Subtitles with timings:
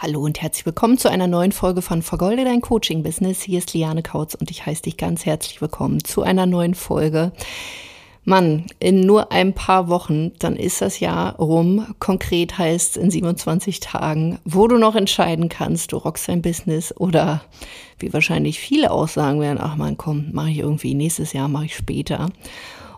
[0.00, 3.42] Hallo und herzlich willkommen zu einer neuen Folge von Vergolde dein Coaching Business.
[3.42, 7.32] Hier ist Liane Kautz und ich heiße dich ganz herzlich willkommen zu einer neuen Folge.
[8.22, 11.96] Mann, in nur ein paar Wochen, dann ist das Jahr rum.
[11.98, 17.42] Konkret heißt in 27 Tagen, wo du noch entscheiden kannst, du rockst dein Business oder
[17.98, 21.64] wie wahrscheinlich viele auch sagen werden, ach man, komm, mache ich irgendwie nächstes Jahr, mache
[21.64, 22.28] ich später.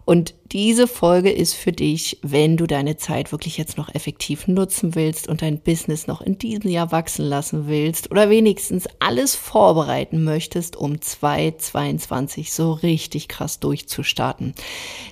[0.05, 4.95] Und diese Folge ist für dich, wenn du deine Zeit wirklich jetzt noch effektiv nutzen
[4.95, 10.25] willst und dein Business noch in diesem Jahr wachsen lassen willst oder wenigstens alles vorbereiten
[10.25, 14.55] möchtest, um 2022 so richtig krass durchzustarten.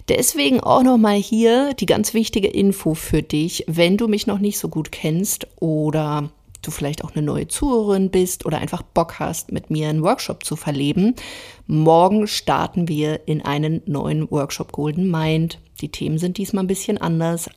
[0.09, 4.59] Deswegen auch nochmal hier die ganz wichtige Info für dich, wenn du mich noch nicht
[4.59, 6.31] so gut kennst oder
[6.63, 10.45] du vielleicht auch eine neue Zuhörerin bist oder einfach Bock hast, mit mir einen Workshop
[10.45, 11.15] zu verleben.
[11.67, 15.61] Morgen starten wir in einen neuen Workshop Golden Mind.
[15.81, 17.49] Die Themen sind diesmal ein bisschen anders.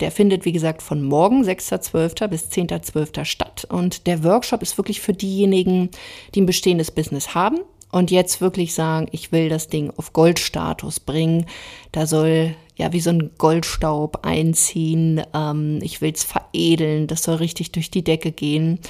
[0.00, 2.28] Der findet, wie gesagt, von morgen, 6.12.
[2.28, 3.24] bis 10.12.
[3.24, 3.66] statt.
[3.68, 5.90] Und der Workshop ist wirklich für diejenigen,
[6.34, 7.58] die ein bestehendes Business haben
[7.90, 11.46] und jetzt wirklich sagen, ich will das Ding auf Goldstatus bringen.
[11.90, 15.22] Da soll ja wie so ein Goldstaub einziehen.
[15.34, 17.06] Ähm, ich will es veredeln.
[17.06, 18.80] Das soll richtig durch die Decke gehen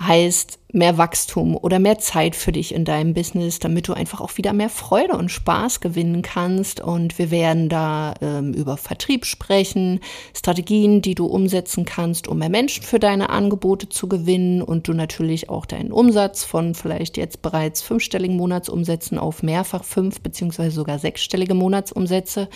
[0.00, 4.36] heißt mehr Wachstum oder mehr Zeit für dich in deinem Business, damit du einfach auch
[4.36, 6.80] wieder mehr Freude und Spaß gewinnen kannst.
[6.80, 10.00] Und wir werden da ähm, über Vertrieb sprechen,
[10.36, 14.92] Strategien, die du umsetzen kannst, um mehr Menschen für deine Angebote zu gewinnen und du
[14.92, 20.98] natürlich auch deinen Umsatz von vielleicht jetzt bereits fünfstelligen Monatsumsätzen auf mehrfach fünf beziehungsweise sogar
[20.98, 22.48] sechsstellige Monatsumsätze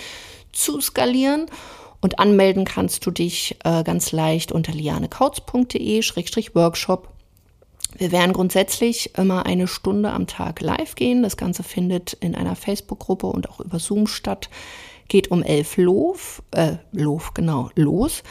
[0.52, 1.46] zu skalieren.
[2.00, 7.12] Und anmelden kannst du dich äh, ganz leicht unter lianekautz.de-workshop
[7.96, 11.22] wir werden grundsätzlich immer eine Stunde am Tag live gehen.
[11.22, 14.48] Das Ganze findet in einer Facebook-Gruppe und auch über Zoom statt.
[15.08, 18.22] Geht um elf Lof, äh, Lof, genau, los.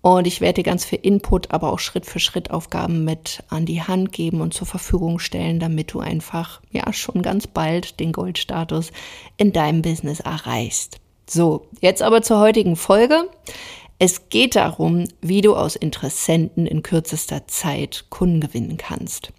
[0.00, 3.64] Und ich werde dir ganz viel Input, aber auch Schritt für Schritt Aufgaben mit an
[3.64, 8.12] die Hand geben und zur Verfügung stellen, damit du einfach, ja, schon ganz bald den
[8.12, 8.90] Goldstatus
[9.38, 11.00] in deinem Business erreichst.
[11.26, 13.28] So, jetzt aber zur heutigen Folge.
[13.98, 19.32] Es geht darum, wie du aus Interessenten in kürzester Zeit Kunden gewinnen kannst.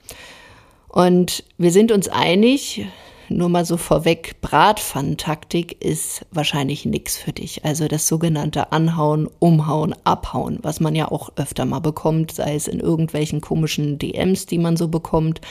[0.87, 2.87] Und wir sind uns einig,
[3.29, 7.65] nur mal so vorweg, Bratpfannentaktik ist wahrscheinlich nichts für dich.
[7.65, 12.67] Also das sogenannte Anhauen, Umhauen, Abhauen, was man ja auch öfter mal bekommt, sei es
[12.67, 15.41] in irgendwelchen komischen DMs, die man so bekommt,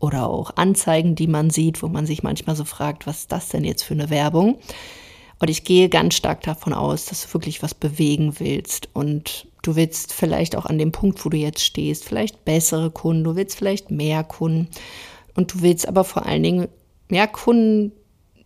[0.00, 3.48] oder auch Anzeigen, die man sieht, wo man sich manchmal so fragt, was ist das
[3.48, 4.58] denn jetzt für eine Werbung?
[5.40, 8.90] Und ich gehe ganz stark davon aus, dass du wirklich was bewegen willst.
[8.92, 13.24] Und du willst vielleicht auch an dem Punkt, wo du jetzt stehst, vielleicht bessere Kunden,
[13.24, 14.68] du willst vielleicht mehr Kunden.
[15.34, 16.68] Und du willst aber vor allen Dingen
[17.08, 17.92] mehr Kunden,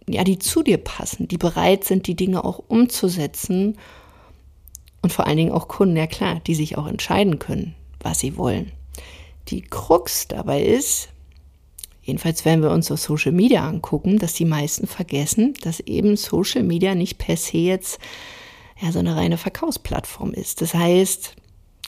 [0.09, 3.77] ja, die zu dir passen, die bereit sind, die Dinge auch umzusetzen.
[5.03, 8.37] Und vor allen Dingen auch Kunden, ja klar, die sich auch entscheiden können, was sie
[8.37, 8.71] wollen.
[9.49, 11.09] Die Krux dabei ist,
[12.05, 16.63] Jedenfalls werden wir uns so Social Media angucken, dass die meisten vergessen, dass eben Social
[16.63, 17.99] Media nicht per se jetzt
[18.81, 20.61] ja, so eine reine Verkaufsplattform ist.
[20.61, 21.35] Das heißt,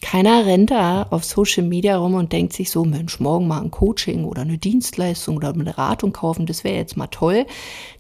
[0.02, 3.70] keiner rennt da auf Social Media rum und denkt sich so, Mensch, morgen mal ein
[3.70, 7.46] Coaching oder eine Dienstleistung oder eine Beratung kaufen, das wäre jetzt mal toll.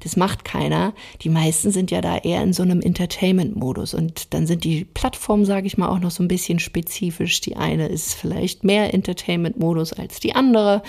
[0.00, 0.94] Das macht keiner.
[1.22, 3.94] Die meisten sind ja da eher in so einem Entertainment-Modus.
[3.94, 7.40] Und dann sind die Plattformen, sage ich mal, auch noch so ein bisschen spezifisch.
[7.40, 10.82] Die eine ist vielleicht mehr Entertainment-Modus als die andere.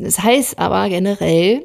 [0.00, 1.62] Das heißt aber generell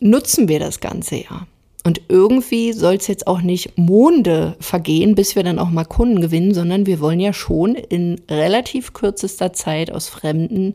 [0.00, 1.46] nutzen wir das Ganze ja.
[1.84, 6.20] Und irgendwie soll es jetzt auch nicht Monde vergehen, bis wir dann auch mal Kunden
[6.20, 10.74] gewinnen, sondern wir wollen ja schon in relativ kürzester Zeit aus fremden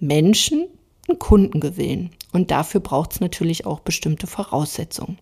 [0.00, 0.66] Menschen
[1.06, 2.10] einen Kunden gewinnen.
[2.32, 5.18] Und dafür braucht es natürlich auch bestimmte Voraussetzungen.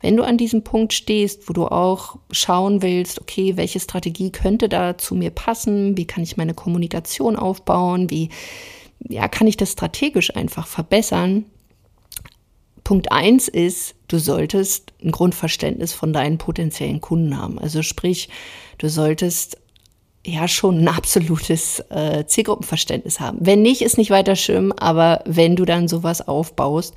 [0.00, 4.68] Wenn du an diesem Punkt stehst, wo du auch schauen willst, okay, welche Strategie könnte
[4.68, 8.30] da zu mir passen, wie kann ich meine Kommunikation aufbauen, wie
[9.00, 11.44] ja, kann ich das strategisch einfach verbessern?
[12.84, 17.58] Punkt eins ist, du solltest ein Grundverständnis von deinen potenziellen Kunden haben.
[17.58, 18.28] Also sprich,
[18.78, 19.58] du solltest
[20.24, 23.38] ja schon ein absolutes äh, Zielgruppenverständnis haben.
[23.40, 26.94] Wenn nicht, ist nicht weiter schlimm, aber wenn du dann sowas aufbaust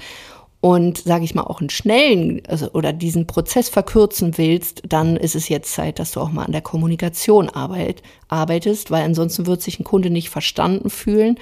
[0.61, 5.35] und sage ich mal auch einen schnellen also, oder diesen Prozess verkürzen willst, dann ist
[5.35, 9.61] es jetzt Zeit, dass du auch mal an der Kommunikation arbeit, arbeitest, weil ansonsten wird
[9.61, 11.39] sich ein Kunde nicht verstanden fühlen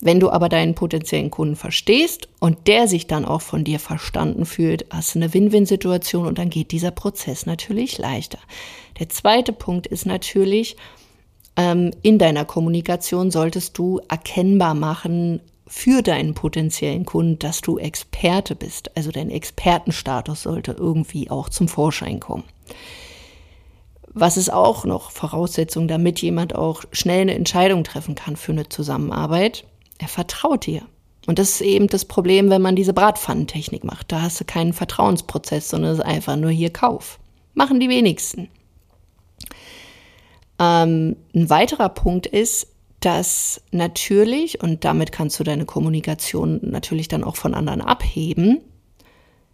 [0.00, 4.46] wenn du aber deinen potenziellen Kunden verstehst und der sich dann auch von dir verstanden
[4.46, 8.38] fühlt, hast du eine Win-Win-Situation und dann geht dieser Prozess natürlich leichter.
[9.00, 10.76] Der zweite Punkt ist natürlich,
[11.56, 18.54] ähm, in deiner Kommunikation solltest du erkennbar machen für deinen potenziellen Kunden, dass du Experte
[18.54, 18.96] bist.
[18.96, 22.44] Also dein Expertenstatus sollte irgendwie auch zum Vorschein kommen.
[24.06, 28.68] Was ist auch noch Voraussetzung, damit jemand auch schnell eine Entscheidung treffen kann für eine
[28.68, 29.64] Zusammenarbeit?
[29.98, 30.82] Er vertraut dir.
[31.26, 34.10] Und das ist eben das Problem, wenn man diese Bratpfannentechnik macht.
[34.10, 37.18] Da hast du keinen Vertrauensprozess, sondern es ist einfach nur hier Kauf.
[37.54, 38.48] Machen die wenigsten.
[40.58, 42.68] Ähm, ein weiterer Punkt ist,
[43.00, 48.62] dass natürlich, und damit kannst du deine Kommunikation natürlich dann auch von anderen abheben,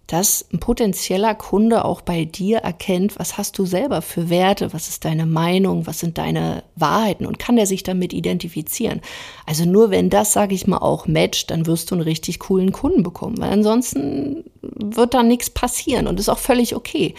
[0.06, 4.88] dass ein potenzieller Kunde auch bei dir erkennt, was hast du selber für Werte, was
[4.88, 9.00] ist deine Meinung, was sind deine Wahrheiten und kann er sich damit identifizieren.
[9.46, 12.72] Also nur wenn das, sage ich mal, auch matcht, dann wirst du einen richtig coolen
[12.72, 17.14] Kunden bekommen, weil ansonsten wird da nichts passieren und ist auch völlig okay.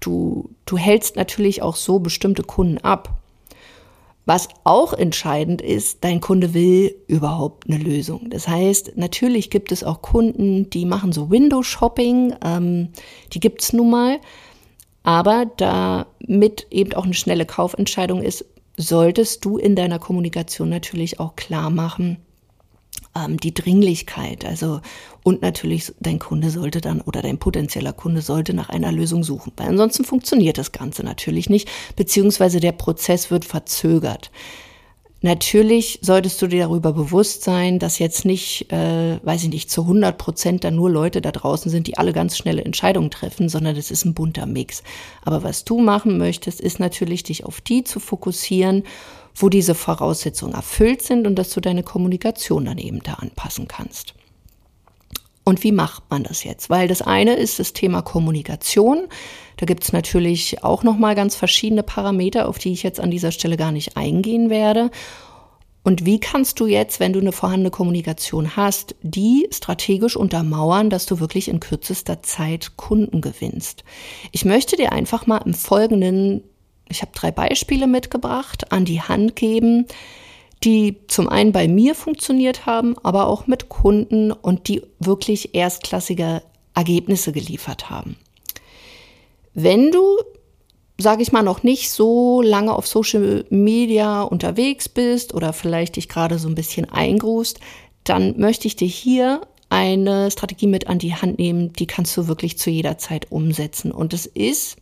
[0.00, 3.20] Du, du hältst natürlich auch so bestimmte Kunden ab.
[4.26, 8.30] Was auch entscheidend ist, dein Kunde will überhaupt eine Lösung.
[8.30, 12.88] Das heißt, natürlich gibt es auch Kunden, die machen so Window-Shopping, ähm,
[13.32, 14.20] die gibt es nun mal.
[15.02, 18.46] Aber damit eben auch eine schnelle Kaufentscheidung ist,
[18.78, 22.16] solltest du in deiner Kommunikation natürlich auch klar machen,
[23.16, 24.44] ähm, die Dringlichkeit.
[24.44, 24.80] Also
[25.22, 29.52] und natürlich dein Kunde sollte dann oder dein potenzieller Kunde sollte nach einer Lösung suchen,
[29.56, 34.30] weil ansonsten funktioniert das Ganze natürlich nicht, beziehungsweise der Prozess wird verzögert.
[35.22, 39.80] Natürlich solltest du dir darüber bewusst sein, dass jetzt nicht, äh, weiß ich nicht, zu
[39.80, 43.74] 100 Prozent dann nur Leute da draußen sind, die alle ganz schnelle Entscheidungen treffen, sondern
[43.74, 44.82] das ist ein bunter Mix.
[45.24, 48.82] Aber was du machen möchtest, ist natürlich, dich auf die zu fokussieren
[49.34, 54.14] wo diese Voraussetzungen erfüllt sind und dass du deine Kommunikation dann eben da anpassen kannst.
[55.44, 56.70] Und wie macht man das jetzt?
[56.70, 59.08] Weil das eine ist das Thema Kommunikation.
[59.58, 63.30] Da gibt es natürlich auch nochmal ganz verschiedene Parameter, auf die ich jetzt an dieser
[63.30, 64.90] Stelle gar nicht eingehen werde.
[65.82, 71.04] Und wie kannst du jetzt, wenn du eine vorhandene Kommunikation hast, die strategisch untermauern, dass
[71.04, 73.84] du wirklich in kürzester Zeit Kunden gewinnst?
[74.32, 76.42] Ich möchte dir einfach mal im Folgenden
[76.88, 79.86] ich habe drei Beispiele mitgebracht, an die Hand geben,
[80.62, 86.42] die zum einen bei mir funktioniert haben, aber auch mit Kunden und die wirklich erstklassige
[86.74, 88.16] Ergebnisse geliefert haben.
[89.52, 90.18] Wenn du,
[90.98, 96.08] sage ich mal, noch nicht so lange auf Social Media unterwegs bist oder vielleicht dich
[96.08, 97.60] gerade so ein bisschen eingrust,
[98.04, 102.28] dann möchte ich dir hier eine Strategie mit an die Hand nehmen, die kannst du
[102.28, 103.92] wirklich zu jeder Zeit umsetzen.
[103.92, 104.76] Und es ist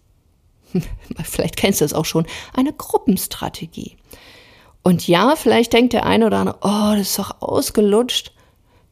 [1.25, 3.97] vielleicht kennst du es auch schon, eine Gruppenstrategie.
[4.83, 8.33] Und ja, vielleicht denkt der eine oder andere, oh, das ist doch ausgelutscht.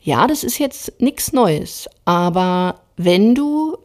[0.01, 1.89] Ja, das ist jetzt nichts Neues.
[2.05, 3.77] Aber wenn du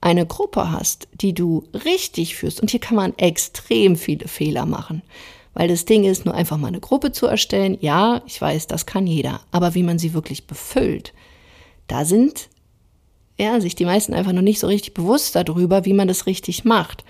[0.00, 5.02] eine Gruppe hast, die du richtig führst, und hier kann man extrem viele Fehler machen,
[5.54, 8.86] weil das Ding ist, nur einfach mal eine Gruppe zu erstellen, ja, ich weiß, das
[8.86, 11.12] kann jeder, aber wie man sie wirklich befüllt,
[11.88, 12.48] da sind
[13.38, 16.64] ja, sich die meisten einfach noch nicht so richtig bewusst darüber, wie man das richtig
[16.64, 17.04] macht.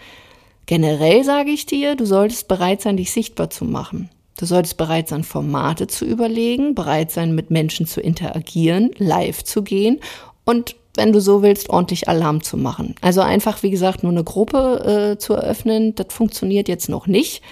[0.66, 4.10] Generell sage ich dir, du solltest bereit sein, dich sichtbar zu machen.
[4.36, 9.62] Du solltest bereit sein, Formate zu überlegen, bereit sein, mit Menschen zu interagieren, live zu
[9.62, 10.00] gehen
[10.44, 12.94] und wenn du so willst, ordentlich Alarm zu machen.
[13.00, 17.42] Also einfach, wie gesagt, nur eine Gruppe äh, zu eröffnen, das funktioniert jetzt noch nicht.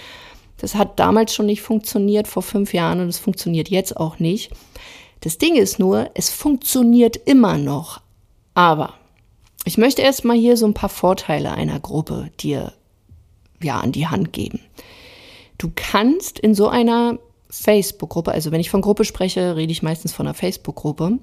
[0.59, 4.51] Das hat damals schon nicht funktioniert, vor fünf Jahren, und es funktioniert jetzt auch nicht.
[5.21, 8.01] Das Ding ist nur, es funktioniert immer noch,
[8.57, 8.95] aber
[9.67, 12.73] ich möchte erstmal hier so ein paar Vorteile einer Gruppe dir
[13.63, 14.61] ja an die Hand geben.
[15.59, 17.19] Du kannst in so einer
[17.51, 21.19] Facebook-Gruppe, also wenn ich von Gruppe spreche, rede ich meistens von einer Facebook-Gruppe.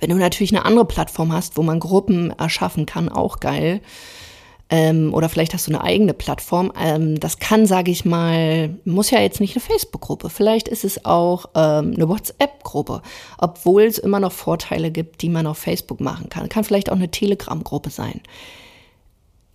[0.00, 3.82] Wenn du natürlich eine andere Plattform hast, wo man Gruppen erschaffen kann, auch geil,
[4.70, 6.72] ähm, oder vielleicht hast du eine eigene Plattform.
[6.78, 10.28] Ähm, das kann, sage ich mal, muss ja jetzt nicht eine Facebook-Gruppe.
[10.28, 13.02] Vielleicht ist es auch ähm, eine WhatsApp-Gruppe,
[13.38, 16.48] obwohl es immer noch Vorteile gibt, die man auf Facebook machen kann.
[16.48, 18.20] Kann vielleicht auch eine Telegram-Gruppe sein.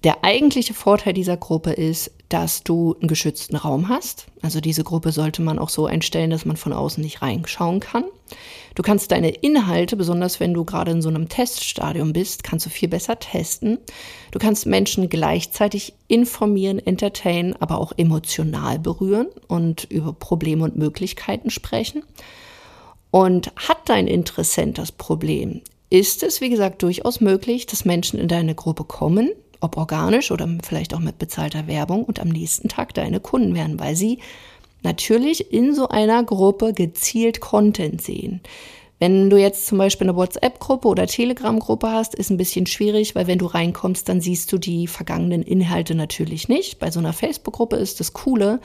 [0.04, 4.26] Der eigentliche Vorteil dieser Gruppe ist, dass du einen geschützten Raum hast.
[4.42, 8.04] Also diese Gruppe sollte man auch so einstellen, dass man von außen nicht reinschauen kann.
[8.76, 12.70] Du kannst deine Inhalte, besonders wenn du gerade in so einem Teststadium bist, kannst du
[12.70, 13.78] viel besser testen.
[14.32, 21.50] Du kannst Menschen gleichzeitig informieren, entertainen, aber auch emotional berühren und über Probleme und Möglichkeiten
[21.50, 22.04] sprechen.
[23.12, 25.62] Und hat dein Interessent das Problem,
[25.94, 30.50] ist es, wie gesagt, durchaus möglich, dass Menschen in deine Gruppe kommen, ob organisch oder
[30.64, 34.18] vielleicht auch mit bezahlter Werbung und am nächsten Tag deine Kunden werden, weil sie
[34.84, 38.42] natürlich in so einer Gruppe gezielt Content sehen.
[39.00, 43.28] Wenn du jetzt zum Beispiel eine WhatsApp-Gruppe oder Telegram-Gruppe hast, ist ein bisschen schwierig, weil
[43.28, 46.80] wenn du reinkommst, dann siehst du die vergangenen Inhalte natürlich nicht.
[46.80, 48.62] Bei so einer Facebook-Gruppe ist das Coole,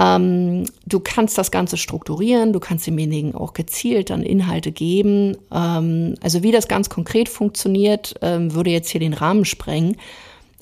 [0.00, 5.36] ähm, du kannst das Ganze strukturieren, du kannst demjenigen auch gezielt dann Inhalte geben.
[5.52, 9.96] Ähm, also wie das ganz konkret funktioniert, ähm, würde jetzt hier den Rahmen sprengen.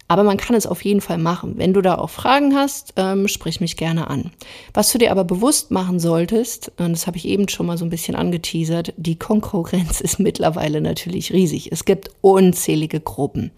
[0.08, 1.54] Aber man kann es auf jeden Fall machen.
[1.56, 4.30] Wenn du da auch Fragen hast, ähm, sprich mich gerne an.
[4.72, 7.84] Was du dir aber bewusst machen solltest, und das habe ich eben schon mal so
[7.84, 11.72] ein bisschen angeteasert, die Konkurrenz ist mittlerweile natürlich riesig.
[11.72, 13.50] Es gibt unzählige Gruppen.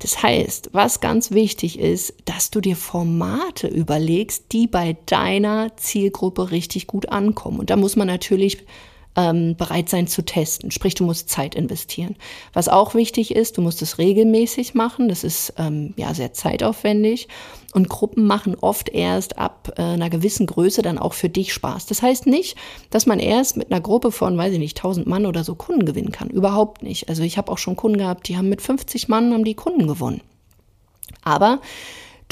[0.00, 6.50] Das heißt, was ganz wichtig ist, dass du dir Formate überlegst, die bei deiner Zielgruppe
[6.50, 7.60] richtig gut ankommen.
[7.60, 8.64] Und da muss man natürlich
[9.16, 10.70] ähm, bereit sein zu testen.
[10.70, 12.16] Sprich, du musst Zeit investieren.
[12.52, 15.08] Was auch wichtig ist, du musst es regelmäßig machen.
[15.08, 17.28] Das ist ähm, ja sehr zeitaufwendig.
[17.72, 21.86] Und Gruppen machen oft erst ab äh, einer gewissen Größe dann auch für dich Spaß.
[21.86, 22.56] Das heißt nicht,
[22.90, 25.84] dass man erst mit einer Gruppe von, weiß ich nicht, 1000 Mann oder so Kunden
[25.84, 26.30] gewinnen kann.
[26.30, 27.08] Überhaupt nicht.
[27.08, 29.86] Also ich habe auch schon Kunden gehabt, die haben mit 50 Mann haben die Kunden
[29.86, 30.20] gewonnen.
[31.22, 31.60] Aber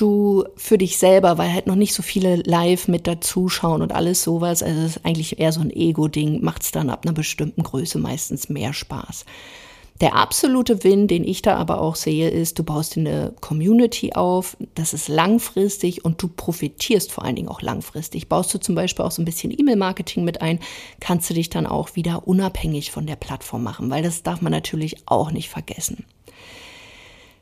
[0.01, 4.23] du für dich selber, weil halt noch nicht so viele live mit dazuschauen und alles
[4.23, 4.63] sowas.
[4.63, 7.99] Also es ist eigentlich eher so ein Ego-Ding, macht es dann ab einer bestimmten Größe
[7.99, 9.25] meistens mehr Spaß.
[10.01, 14.57] Der absolute Win, den ich da aber auch sehe, ist, du baust eine Community auf,
[14.77, 18.29] das ist langfristig und du profitierst vor allen Dingen auch langfristig.
[18.29, 20.61] Baust du zum Beispiel auch so ein bisschen E-Mail-Marketing mit ein,
[21.01, 24.53] kannst du dich dann auch wieder unabhängig von der Plattform machen, weil das darf man
[24.53, 26.05] natürlich auch nicht vergessen.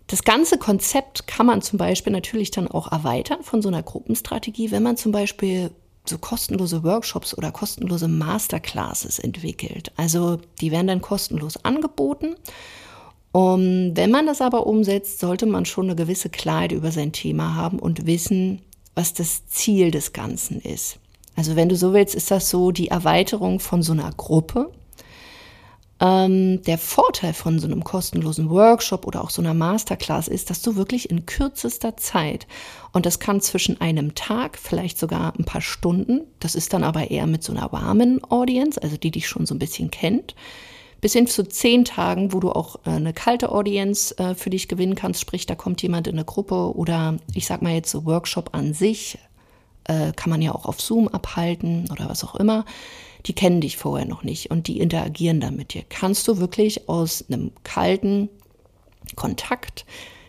[0.07, 4.71] Das ganze Konzept kann man zum Beispiel natürlich dann auch erweitern von so einer Gruppenstrategie,
[4.71, 5.71] wenn man zum Beispiel
[6.09, 9.91] so kostenlose Workshops oder kostenlose Masterclasses entwickelt.
[9.97, 12.37] Also die werden dann kostenlos angeboten.
[13.33, 17.55] Um, wenn man das aber umsetzt, sollte man schon eine gewisse Klarheit über sein Thema
[17.55, 18.63] haben und wissen,
[18.95, 20.99] was das Ziel des Ganzen ist.
[21.35, 24.73] Also wenn du so willst, ist das so die Erweiterung von so einer Gruppe,
[25.99, 30.61] ähm, der Vorteil von so einem kostenlosen Workshop oder auch so einer Masterclass ist, dass
[30.61, 32.47] du wirklich in kürzester Zeit,
[32.93, 37.11] und das kann zwischen einem Tag, vielleicht sogar ein paar Stunden, das ist dann aber
[37.11, 40.35] eher mit so einer warmen Audience, also die dich schon so ein bisschen kennt,
[41.01, 44.69] bis hin zu zehn Tagen, wo du auch äh, eine kalte Audience äh, für dich
[44.69, 48.05] gewinnen kannst, sprich, da kommt jemand in eine Gruppe oder ich sag mal jetzt so
[48.05, 49.19] Workshop an sich,
[49.85, 52.67] äh, kann man ja auch auf Zoom abhalten oder was auch immer
[53.27, 55.83] die kennen dich vorher noch nicht und die interagieren dann mit dir.
[55.89, 58.29] Kannst du wirklich aus einem kalten
[59.17, 59.85] Kontakt,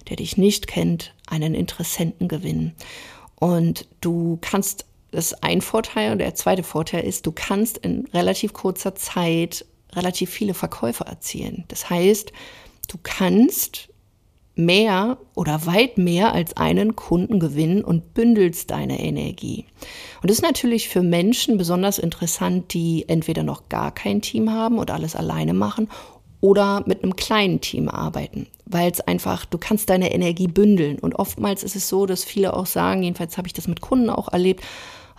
[0.09, 2.73] der dich nicht kennt, einen Interessenten gewinnen?
[3.35, 8.07] Und du kannst, das ist ein Vorteil und der zweite Vorteil ist, du kannst in
[8.13, 11.65] relativ kurzer Zeit relativ viele Verkäufe erzielen.
[11.67, 12.31] Das heißt,
[12.87, 13.89] du kannst
[14.57, 19.65] mehr oder weit mehr als einen Kunden gewinnen und bündelst deine Energie.
[20.21, 24.79] Und das ist natürlich für Menschen besonders interessant, die entweder noch gar kein Team haben
[24.79, 25.89] oder alles alleine machen
[26.41, 30.99] oder mit einem kleinen Team arbeiten, weil es einfach, du kannst deine Energie bündeln.
[30.99, 34.09] Und oftmals ist es so, dass viele auch sagen, jedenfalls habe ich das mit Kunden
[34.09, 34.63] auch erlebt,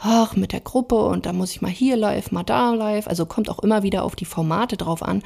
[0.00, 3.08] ach, mit der Gruppe und da muss ich mal hier live, mal da live.
[3.08, 5.22] Also kommt auch immer wieder auf die Formate drauf an.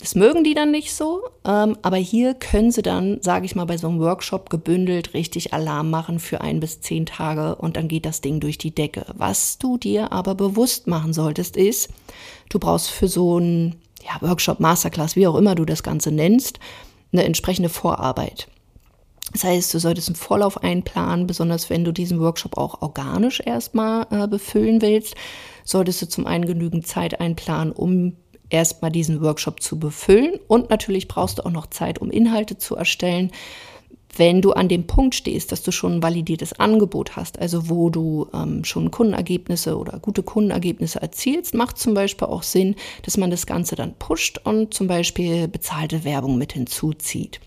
[0.00, 3.64] Das mögen die dann nicht so, ähm, aber hier können sie dann, sage ich mal,
[3.64, 7.88] bei so einem Workshop gebündelt richtig Alarm machen für ein bis zehn Tage und dann
[7.88, 9.06] geht das Ding durch die Decke.
[9.16, 11.88] Was du dir aber bewusst machen solltest, ist,
[12.48, 16.60] du brauchst für so einen ja, Workshop, Masterclass, wie auch immer du das Ganze nennst,
[17.12, 18.46] eine entsprechende Vorarbeit.
[19.32, 24.06] Das heißt, du solltest einen Vorlauf einplanen, besonders wenn du diesen Workshop auch organisch erstmal
[24.10, 25.16] äh, befüllen willst,
[25.64, 28.16] solltest du zum einen genügend Zeit einplanen, um
[28.50, 30.38] erstmal diesen Workshop zu befüllen.
[30.48, 33.30] Und natürlich brauchst du auch noch Zeit, um Inhalte zu erstellen.
[34.16, 37.90] Wenn du an dem Punkt stehst, dass du schon ein validiertes Angebot hast, also wo
[37.90, 43.30] du ähm, schon Kundenergebnisse oder gute Kundenergebnisse erzielst, macht zum Beispiel auch Sinn, dass man
[43.30, 47.40] das Ganze dann pusht und zum Beispiel bezahlte Werbung mit hinzuzieht.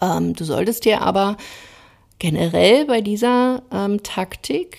[0.00, 1.36] Ähm, du solltest dir aber
[2.18, 4.78] generell bei dieser ähm, Taktik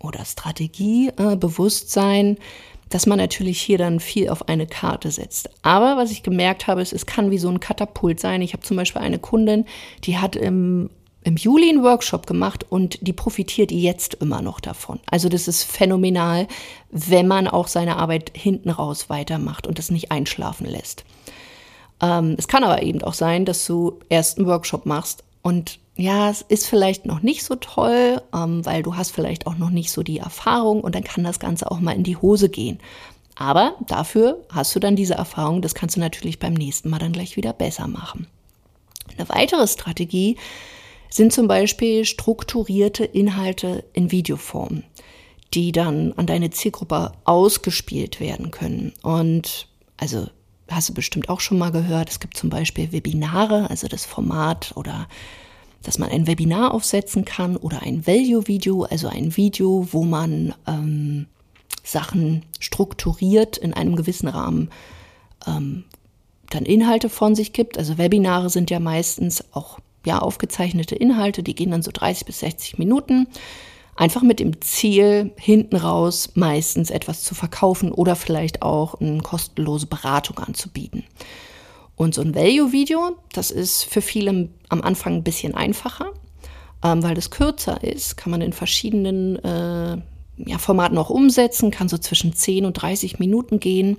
[0.00, 2.38] oder Strategie äh, bewusst sein,
[2.94, 5.50] dass man natürlich hier dann viel auf eine Karte setzt.
[5.62, 8.40] Aber was ich gemerkt habe, ist, es kann wie so ein Katapult sein.
[8.40, 9.64] Ich habe zum Beispiel eine Kundin,
[10.04, 10.90] die hat im
[11.24, 15.00] im Juli einen Workshop gemacht und die profitiert jetzt immer noch davon.
[15.10, 16.46] Also das ist phänomenal,
[16.90, 21.04] wenn man auch seine Arbeit hinten raus weitermacht und das nicht einschlafen lässt.
[22.00, 26.30] Ähm, es kann aber eben auch sein, dass du erst einen Workshop machst und ja,
[26.30, 29.92] es ist vielleicht noch nicht so toll, ähm, weil du hast vielleicht auch noch nicht
[29.92, 32.80] so die Erfahrung und dann kann das Ganze auch mal in die Hose gehen.
[33.36, 37.12] Aber dafür hast du dann diese Erfahrung, das kannst du natürlich beim nächsten Mal dann
[37.12, 38.26] gleich wieder besser machen.
[39.16, 40.38] Eine weitere Strategie
[41.10, 44.82] sind zum Beispiel strukturierte Inhalte in Videoform,
[45.52, 48.94] die dann an deine Zielgruppe ausgespielt werden können.
[49.02, 50.26] Und also
[50.68, 54.72] hast du bestimmt auch schon mal gehört, es gibt zum Beispiel Webinare, also das Format
[54.76, 55.08] oder
[55.82, 61.26] dass man ein Webinar aufsetzen kann oder ein Value-Video, also ein Video, wo man ähm,
[61.82, 64.70] Sachen strukturiert in einem gewissen Rahmen
[65.46, 65.84] ähm,
[66.50, 67.76] dann Inhalte von sich gibt.
[67.76, 72.40] Also Webinare sind ja meistens auch ja, aufgezeichnete Inhalte, die gehen dann so 30 bis
[72.40, 73.26] 60 Minuten.
[73.96, 79.86] Einfach mit dem Ziel, hinten raus meistens etwas zu verkaufen oder vielleicht auch eine kostenlose
[79.86, 81.04] Beratung anzubieten.
[81.96, 86.12] Und so ein Value-Video, das ist für viele am Anfang ein bisschen einfacher,
[86.82, 89.98] ähm, weil das kürzer ist, kann man in verschiedenen äh,
[90.38, 93.96] ja, Formaten auch umsetzen, kann so zwischen 10 und 30 Minuten gehen,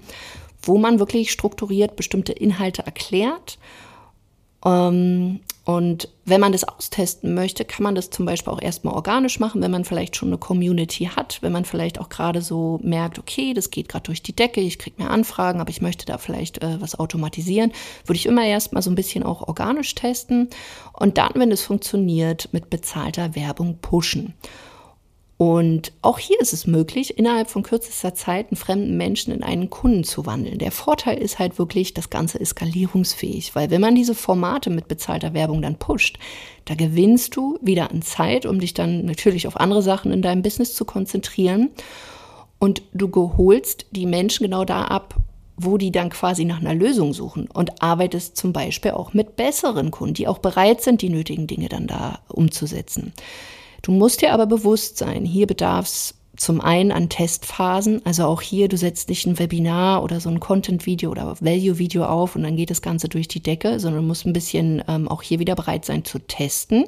[0.61, 3.57] wo man wirklich strukturiert bestimmte Inhalte erklärt
[4.65, 9.39] ähm, und wenn man das austesten möchte, kann man das zum Beispiel auch erstmal organisch
[9.39, 13.17] machen, wenn man vielleicht schon eine Community hat, wenn man vielleicht auch gerade so merkt,
[13.17, 16.19] okay, das geht gerade durch die Decke, ich kriege mehr Anfragen, aber ich möchte da
[16.19, 17.71] vielleicht äh, was automatisieren,
[18.05, 20.51] würde ich immer erstmal so ein bisschen auch organisch testen
[20.93, 24.35] und dann, wenn es funktioniert, mit bezahlter Werbung pushen.
[25.37, 29.69] Und auch hier ist es möglich, innerhalb von kürzester Zeit einen fremden Menschen in einen
[29.69, 30.59] Kunden zu wandeln.
[30.59, 34.87] Der Vorteil ist halt wirklich, das Ganze ist skalierungsfähig, weil wenn man diese Formate mit
[34.87, 36.19] bezahlter Werbung dann pusht,
[36.63, 40.41] da gewinnst du wieder an Zeit, um dich dann natürlich auf andere Sachen in deinem
[40.41, 41.71] Business zu konzentrieren.
[42.57, 45.15] Und du geholst die Menschen genau da ab,
[45.57, 49.91] wo die dann quasi nach einer Lösung suchen und arbeitest zum Beispiel auch mit besseren
[49.91, 53.11] Kunden, die auch bereit sind, die nötigen Dinge dann da umzusetzen.
[53.85, 58.41] Du musst dir aber bewusst sein, hier bedarf es zum einen an Testphasen, also auch
[58.41, 62.55] hier, du setzt nicht ein Webinar oder so ein Content-Video oder Value-Video auf und dann
[62.55, 65.53] geht das Ganze durch die Decke, sondern du musst ein bisschen ähm, auch hier wieder
[65.53, 66.85] bereit sein zu testen.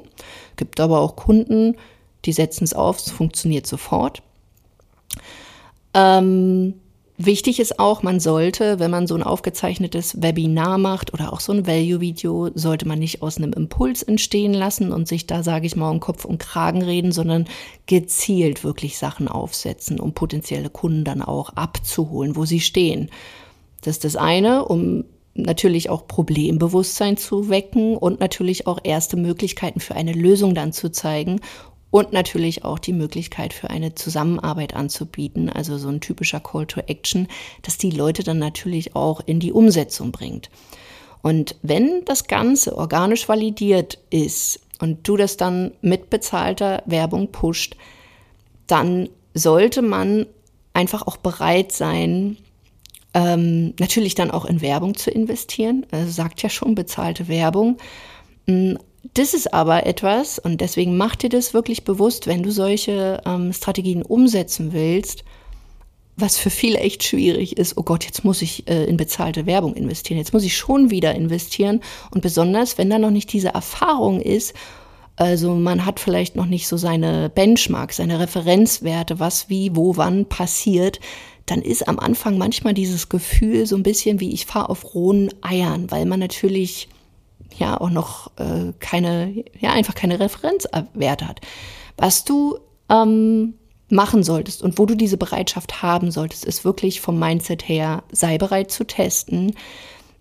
[0.56, 1.76] Gibt aber auch Kunden,
[2.24, 4.20] die setzen es auf, es funktioniert sofort.
[5.94, 6.74] Ähm,
[7.20, 11.52] Wichtig ist auch, man sollte, wenn man so ein aufgezeichnetes Webinar macht oder auch so
[11.52, 15.74] ein Value-Video, sollte man nicht aus einem Impuls entstehen lassen und sich da, sage ich
[15.74, 17.46] mal, um Kopf und Kragen reden, sondern
[17.86, 23.10] gezielt wirklich Sachen aufsetzen, um potenzielle Kunden dann auch abzuholen, wo sie stehen.
[23.80, 29.80] Das ist das eine, um natürlich auch Problembewusstsein zu wecken und natürlich auch erste Möglichkeiten
[29.80, 31.40] für eine Lösung dann zu zeigen
[31.90, 36.80] und natürlich auch die Möglichkeit für eine Zusammenarbeit anzubieten, also so ein typischer Call to
[36.80, 37.28] Action,
[37.62, 40.50] dass die Leute dann natürlich auch in die Umsetzung bringt.
[41.22, 47.76] Und wenn das Ganze organisch validiert ist und du das dann mit bezahlter Werbung pusht,
[48.66, 50.26] dann sollte man
[50.74, 52.36] einfach auch bereit sein,
[53.14, 55.86] ähm, natürlich dann auch in Werbung zu investieren.
[55.90, 57.78] Also sagt ja schon bezahlte Werbung.
[59.14, 63.52] Das ist aber etwas, und deswegen mach dir das wirklich bewusst, wenn du solche ähm,
[63.52, 65.24] Strategien umsetzen willst,
[66.16, 67.76] was für viele echt schwierig ist.
[67.76, 71.14] Oh Gott, jetzt muss ich äh, in bezahlte Werbung investieren, jetzt muss ich schon wieder
[71.14, 71.80] investieren.
[72.10, 74.54] Und besonders, wenn da noch nicht diese Erfahrung ist,
[75.16, 80.26] also man hat vielleicht noch nicht so seine Benchmark, seine Referenzwerte, was wie, wo, wann
[80.26, 81.00] passiert,
[81.46, 85.30] dann ist am Anfang manchmal dieses Gefühl so ein bisschen wie ich fahre auf rohen
[85.40, 86.88] Eiern, weil man natürlich
[87.58, 91.40] ja auch noch äh, keine, ja einfach keine Referenzwerte hat.
[91.96, 93.54] Was du ähm,
[93.90, 98.38] machen solltest und wo du diese Bereitschaft haben solltest, ist wirklich vom Mindset her, sei
[98.38, 99.54] bereit zu testen,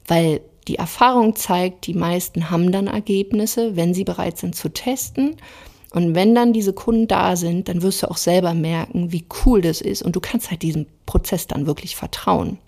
[0.07, 5.37] weil die Erfahrung zeigt, die meisten haben dann Ergebnisse, wenn sie bereit sind zu testen.
[5.91, 9.61] Und wenn dann diese Kunden da sind, dann wirst du auch selber merken, wie cool
[9.61, 12.59] das ist und du kannst halt diesem Prozess dann wirklich vertrauen.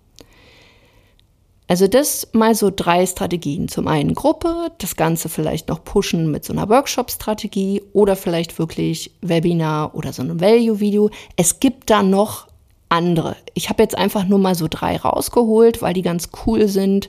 [1.70, 3.68] Also das mal so drei Strategien.
[3.68, 9.12] Zum einen Gruppe, das Ganze vielleicht noch pushen mit so einer Workshop-Strategie oder vielleicht wirklich
[9.22, 11.12] Webinar oder so ein Value-Video.
[11.36, 12.48] Es gibt da noch
[12.90, 13.36] andere.
[13.54, 17.08] Ich habe jetzt einfach nur mal so drei rausgeholt, weil die ganz cool sind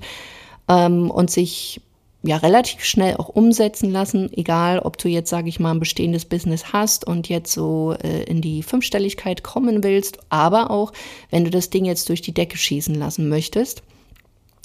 [0.68, 1.80] ähm, und sich
[2.22, 6.26] ja relativ schnell auch umsetzen lassen, egal ob du jetzt, sage ich mal, ein bestehendes
[6.26, 10.92] Business hast und jetzt so äh, in die Fünfstelligkeit kommen willst, aber auch,
[11.30, 13.82] wenn du das Ding jetzt durch die Decke schießen lassen möchtest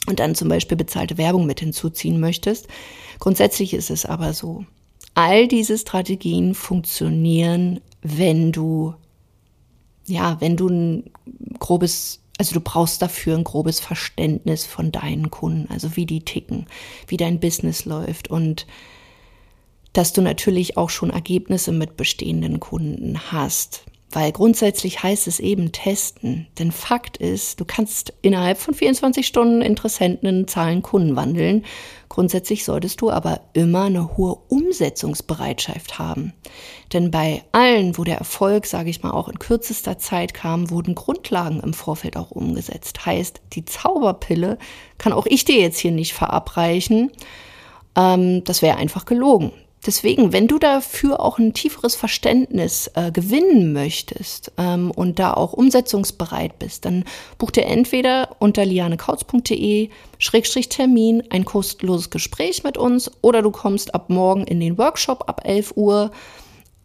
[0.07, 2.67] und dann zum Beispiel bezahlte Werbung mit hinzuziehen möchtest.
[3.19, 4.65] Grundsätzlich ist es aber so,
[5.13, 8.93] all diese Strategien funktionieren, wenn du,
[10.05, 11.11] ja, wenn du ein
[11.59, 16.67] grobes, also du brauchst dafür ein grobes Verständnis von deinen Kunden, also wie die ticken,
[17.07, 18.67] wie dein Business läuft und
[19.93, 23.85] dass du natürlich auch schon Ergebnisse mit bestehenden Kunden hast.
[24.15, 26.47] Weil grundsätzlich heißt es eben testen.
[26.57, 31.65] Denn Fakt ist, du kannst innerhalb von 24 Stunden Interessenten in Zahlen Kunden wandeln.
[32.07, 36.31] Grundsätzlich solltest du aber immer eine hohe Umsetzungsbereitschaft haben.
[36.93, 40.95] Denn bei allen, wo der Erfolg, sage ich mal, auch in kürzester Zeit kam, wurden
[40.95, 43.05] Grundlagen im Vorfeld auch umgesetzt.
[43.05, 44.57] Heißt, die Zauberpille
[44.97, 47.11] kann auch ich dir jetzt hier nicht verabreichen.
[47.97, 49.51] Ähm, das wäre einfach gelogen.
[49.85, 55.53] Deswegen, wenn du dafür auch ein tieferes Verständnis äh, gewinnen möchtest ähm, und da auch
[55.53, 57.03] umsetzungsbereit bist, dann
[57.37, 63.93] buch dir entweder unter lianekautz.de Schrägstrich Termin ein kostenloses Gespräch mit uns oder du kommst
[63.93, 66.09] ab morgen in den Workshop ab 11 Uhr,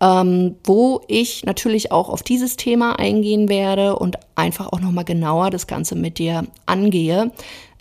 [0.02, 5.48] ähm, wo ich natürlich auch auf dieses Thema eingehen werde und einfach auch nochmal genauer
[5.48, 7.32] das Ganze mit dir angehe.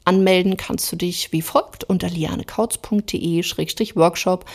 [0.06, 4.46] Anmelden kannst du dich wie folgt unter lianekautz.de-workshop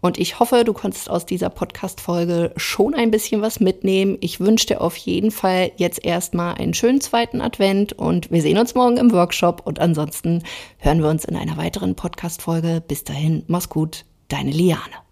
[0.00, 4.16] und ich hoffe, du konntest aus dieser Podcast-Folge schon ein bisschen was mitnehmen.
[4.20, 8.58] Ich wünsche dir auf jeden Fall jetzt erstmal einen schönen zweiten Advent und wir sehen
[8.58, 10.42] uns morgen im Workshop und ansonsten
[10.78, 12.82] hören wir uns in einer weiteren Podcast-Folge.
[12.86, 15.09] Bis dahin, mach's gut, deine Liane.